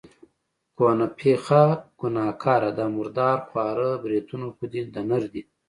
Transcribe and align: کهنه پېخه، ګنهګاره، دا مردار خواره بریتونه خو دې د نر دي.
کهنه 0.77 1.07
پېخه، 1.19 1.63
ګنهګاره، 1.99 2.71
دا 2.77 2.85
مردار 2.95 3.37
خواره 3.47 3.91
بریتونه 4.03 4.47
خو 4.55 4.63
دې 4.71 4.81
د 4.93 4.95
نر 5.09 5.23
دي. 5.33 5.41